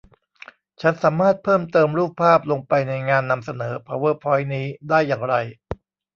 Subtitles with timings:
[0.81, 5.35] ฉันสามารถเพิ่มเติมรูปภาพลงไปในงานนำเสนอพาวเวอร์พ้อยนี้ได้อย่างไร